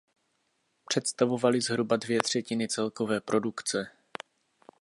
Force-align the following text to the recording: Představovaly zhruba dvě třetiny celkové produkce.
Představovaly 0.89 1.61
zhruba 1.61 1.97
dvě 1.97 2.21
třetiny 2.23 2.67
celkové 2.67 3.21
produkce. 3.21 3.91